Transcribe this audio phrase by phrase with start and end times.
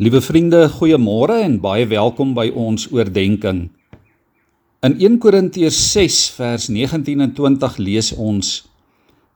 [0.00, 3.66] Liewe vriende, goeiemôre en baie welkom by ons oordeenking.
[4.80, 8.52] In 1 Korintiërs 6 vers 19 en 20 lees ons: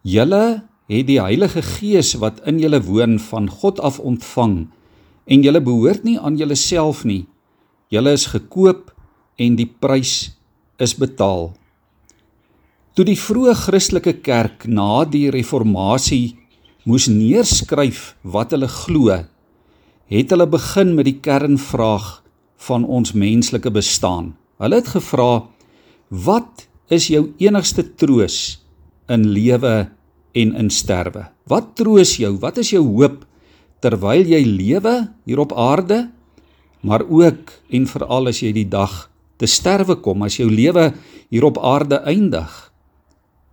[0.09, 4.55] Julle het die Heilige Gees wat in julle woon van God af ontvang
[5.29, 7.27] en julle behoort nie aan julleself nie.
[7.93, 8.95] Julle is gekoop
[9.37, 10.33] en die prys
[10.81, 11.51] is betaal.
[12.97, 16.39] Toe die vroeë Christelike kerk na die reformatie
[16.89, 19.21] moes neerskryf wat hulle glo,
[20.11, 22.21] het hulle begin met die kernvraag
[22.67, 24.35] van ons menslike bestaan.
[24.61, 25.47] Hulle het gevra:
[26.09, 28.65] "Wat is jou enigste troos
[29.09, 29.89] in lewe
[30.33, 31.29] en in sterwe?
[31.47, 32.37] Wat troos jou?
[32.39, 33.25] Wat is jou hoop
[33.81, 36.11] terwyl jy lewe hier op aarde,
[36.81, 40.93] maar ook en veral as jy die dag te sterwe kom, as jou lewe
[41.31, 42.73] hier op aarde eindig?"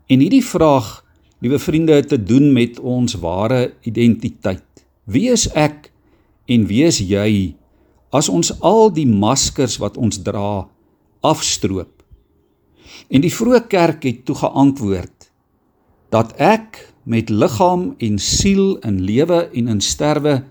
[0.07, 1.03] En hierdie vraag,
[1.39, 4.63] liewe vriende, het te doen met ons ware identiteit.
[5.05, 5.90] Wie is ek
[6.49, 7.55] En wie is jy
[8.11, 10.67] as ons al die maskers wat ons dra
[11.21, 12.01] afstroop?
[13.11, 15.29] En die vroeë kerk het toe geantwoord
[16.11, 20.41] dat ek met liggaam en siel in lewe en in sterwe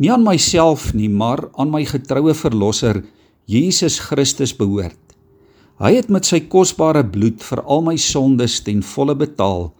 [0.00, 3.02] nie aan myself nie, maar aan my getroue verlosser
[3.50, 4.96] Jesus Christus behoort.
[5.80, 9.70] Hy het met sy kosbare bloed vir al my sondes ten volle betaal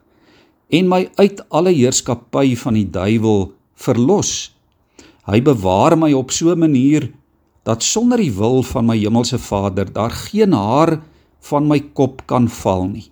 [0.71, 4.51] en my uit alle heerskappy van die duiwel verlos
[5.29, 7.13] Hy bewaar my op so 'n manier
[7.65, 11.01] dat sonder die wil van my hemelse Vader daar geen haar
[11.41, 13.11] van my kop kan val nie.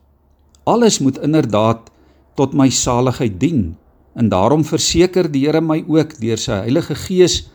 [0.64, 1.90] Alles moet inderdaad
[2.34, 3.76] tot my saligheid dien
[4.14, 7.50] en daarom verseker die Here my ook deur sy Heilige Gees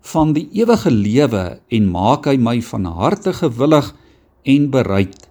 [0.00, 3.94] van die ewige lewe en maak hy my van harte gewillig
[4.44, 5.28] en bereid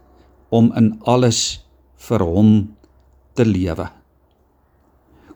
[0.50, 2.76] om in alles vir hom
[3.34, 3.88] te lewe.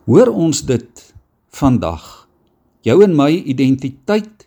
[0.06, 1.14] Hoor ons dit
[1.50, 2.19] vandag
[2.86, 4.46] jou en my identiteit,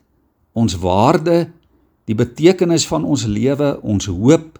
[0.54, 1.48] ons waarde,
[2.10, 4.60] die betekenis van ons lewe, ons hoop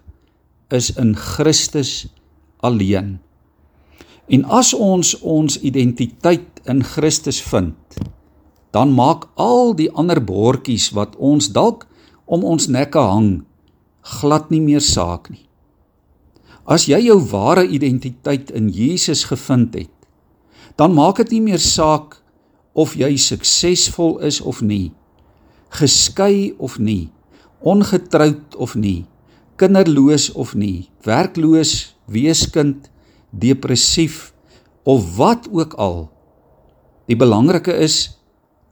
[0.74, 2.06] is in Christus
[2.64, 3.18] alleen.
[4.32, 7.76] En as ons ons identiteit in Christus vind,
[8.74, 11.84] dan maak al die ander bordjies wat ons dalk
[12.24, 13.44] om ons nekke hang
[14.04, 15.44] glad nie meer saak nie.
[16.64, 19.92] As jy jou ware identiteit in Jesus gevind het,
[20.80, 22.18] dan maak dit nie meer saak
[22.74, 24.90] of jy suksesvol is of nie,
[25.78, 27.10] geskei of nie,
[27.62, 29.06] ongetroud of nie,
[29.56, 32.90] kinderloos of nie, werkloos, weeskind,
[33.30, 34.34] depressief
[34.84, 36.08] of wat ook al.
[37.06, 38.18] Die belangrike is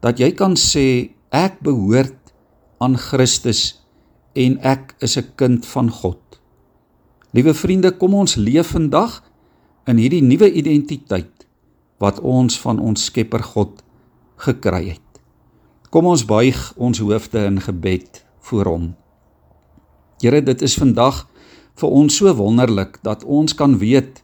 [0.02, 2.34] dat jy kan sê ek behoort
[2.82, 3.78] aan Christus
[4.34, 6.18] en ek is 'n kind van God.
[7.32, 9.22] Liewe vriende, kom ons leef vandag
[9.86, 11.46] in hierdie nuwe identiteit
[11.98, 13.82] wat ons van ons Skepper God
[14.42, 15.20] gekry het.
[15.92, 18.86] Kom ons buig ons hoofde in gebed voor hom.
[20.22, 21.26] Here, dit is vandag
[21.78, 24.22] vir ons so wonderlik dat ons kan weet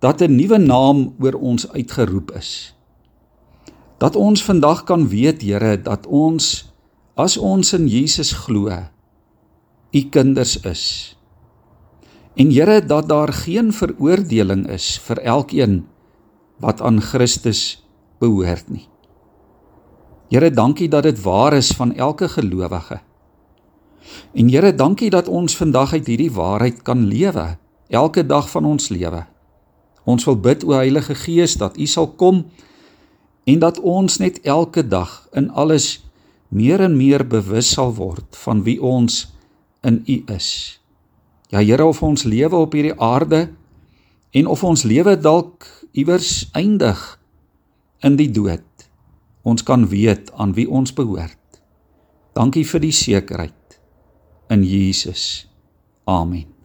[0.00, 2.74] dat 'n nuwe naam oor ons uitgeroep is.
[3.98, 6.72] Dat ons vandag kan weet, Here, dat ons
[7.16, 8.70] as ons in Jesus glo,
[9.90, 11.16] u kinders is.
[12.36, 15.86] En Here, dat daar geen veroordeling is vir elkeen
[16.58, 17.84] wat aan Christus
[18.18, 18.88] behoort nie.
[20.28, 23.00] Here, dankie dat dit waar is van elke gelowige.
[24.32, 27.56] En Here, dankie dat ons vandag uit hierdie waarheid kan lewe,
[27.88, 29.24] elke dag van ons lewe.
[30.04, 32.44] Ons wil bid o Heilige Gees dat U sal kom
[33.48, 36.04] en dat ons net elke dag in alles
[36.48, 39.26] meer en meer bewus sal word van wie ons
[39.80, 40.80] in U is.
[41.48, 43.48] Ja Here, of ons lewe op hierdie aarde
[44.36, 45.64] en of ons lewe dalk
[45.96, 47.16] iewers eindig
[48.04, 48.67] in die dood
[49.48, 51.60] ons kan weet aan wie ons behoort.
[52.36, 53.80] Dankie vir die sekerheid
[54.52, 55.48] in Jesus.
[56.04, 56.57] Amen.